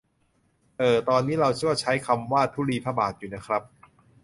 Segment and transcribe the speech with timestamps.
[0.77, 3.61] เอ่อ ตอนนี้เราก็ใช้คำว่า ธุลีพระบาท อยู่นะครับ